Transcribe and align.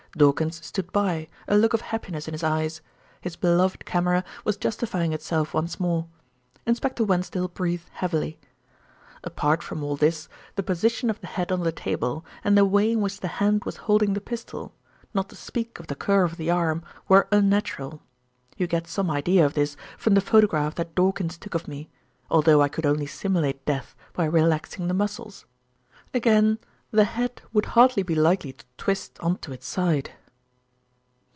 Dawkins 0.17 0.65
stood 0.65 0.91
by, 0.91 1.29
a 1.47 1.55
look 1.57 1.73
of 1.73 1.79
happiness 1.79 2.27
in 2.27 2.33
his 2.33 2.43
eyes. 2.43 2.81
His 3.21 3.37
beloved 3.37 3.85
camera 3.85 4.25
was 4.43 4.57
justifying 4.57 5.13
itself 5.13 5.53
once 5.53 5.79
more. 5.79 6.05
Inspector 6.65 7.01
Wensdale 7.05 7.47
breathed 7.47 7.87
heavily. 7.93 8.37
"Apart 9.23 9.63
from 9.63 9.81
all 9.81 9.95
this, 9.95 10.27
the 10.55 10.63
position 10.63 11.09
of 11.09 11.21
the 11.21 11.27
head 11.27 11.49
on 11.49 11.61
the 11.61 11.71
table, 11.71 12.25
and 12.43 12.57
the 12.57 12.65
way 12.65 12.91
in 12.91 12.99
which 12.99 13.21
the 13.21 13.29
hand 13.39 13.63
was 13.63 13.77
holding 13.87 14.11
the 14.13 14.19
pistol, 14.19 14.73
not 15.13 15.29
to 15.29 15.35
speak 15.37 15.79
of 15.79 15.87
the 15.87 15.95
curve 15.95 16.33
of 16.33 16.37
the 16.37 16.51
arm, 16.51 16.83
were 17.07 17.29
unnatural. 17.31 18.01
You 18.57 18.67
get 18.67 18.87
some 18.87 19.09
idea 19.09 19.45
of 19.45 19.53
this 19.53 19.77
from 19.97 20.13
the 20.15 20.19
photograph 20.19 20.75
that 20.75 20.93
Dawkins 20.93 21.37
took 21.37 21.55
of 21.55 21.69
me, 21.69 21.89
although 22.29 22.61
I 22.61 22.67
could 22.67 22.85
only 22.85 23.07
simulate 23.07 23.63
death 23.65 23.95
by 24.11 24.25
relaxing 24.25 24.89
the 24.89 24.93
muscles. 24.93 25.45
Again, 26.13 26.59
the 26.93 27.05
head 27.05 27.41
would 27.53 27.67
hardly 27.67 28.03
be 28.03 28.13
likely 28.15 28.51
to 28.51 28.65
twist 28.77 29.17
on 29.21 29.37
to 29.37 29.53
its 29.53 29.65
side." 29.65 30.11